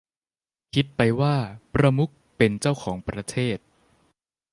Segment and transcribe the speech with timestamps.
[0.73, 1.35] คิดไปว่า
[1.73, 3.57] ประมุขเป็นเจ้าของประเทศ